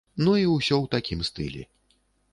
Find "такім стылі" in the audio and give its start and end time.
0.95-1.63